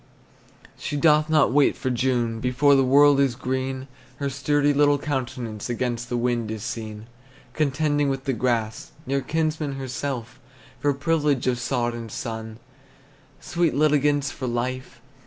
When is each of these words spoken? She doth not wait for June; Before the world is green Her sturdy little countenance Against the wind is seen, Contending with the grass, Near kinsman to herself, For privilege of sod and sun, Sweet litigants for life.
She 0.79 0.97
doth 0.97 1.29
not 1.29 1.51
wait 1.53 1.75
for 1.77 1.91
June; 1.91 2.39
Before 2.39 2.73
the 2.73 2.83
world 2.83 3.19
is 3.19 3.35
green 3.35 3.87
Her 4.15 4.31
sturdy 4.31 4.73
little 4.73 4.97
countenance 4.97 5.69
Against 5.69 6.09
the 6.09 6.17
wind 6.17 6.49
is 6.49 6.63
seen, 6.63 7.05
Contending 7.53 8.09
with 8.09 8.23
the 8.23 8.33
grass, 8.33 8.93
Near 9.05 9.21
kinsman 9.21 9.73
to 9.73 9.77
herself, 9.77 10.39
For 10.79 10.91
privilege 10.95 11.45
of 11.45 11.59
sod 11.59 11.93
and 11.93 12.11
sun, 12.11 12.57
Sweet 13.39 13.75
litigants 13.75 14.31
for 14.31 14.47
life. 14.47 15.01